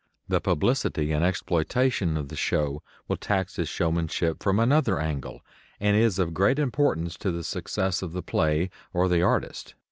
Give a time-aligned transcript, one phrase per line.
[0.27, 5.41] The publicity and exploitation of the show will tax his showmanship from another angle
[5.79, 9.75] and is of great importance to the success of the play or the artist.